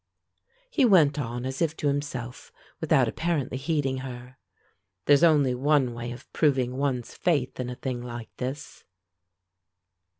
He 0.71 0.83
went 0.83 1.19
on 1.19 1.45
as 1.45 1.61
if 1.61 1.77
to 1.77 1.85
himself 1.87 2.51
without 2.79 3.07
apparently 3.07 3.59
heeding 3.59 3.99
her. 3.99 4.37
"There's 5.05 5.23
only 5.23 5.53
one 5.53 5.93
way 5.93 6.11
of 6.11 6.33
proving 6.33 6.75
one's 6.77 7.13
faith 7.13 7.59
in 7.59 7.69
a 7.69 7.75
thing 7.75 8.01
like 8.01 8.35
this." 8.37 8.83